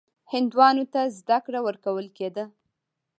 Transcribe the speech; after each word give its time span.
هندوانو 0.33 0.83
ته 0.93 1.01
زده 1.17 1.37
کړه 1.45 1.59
ورکول 1.67 2.05
کېده. 2.17 2.45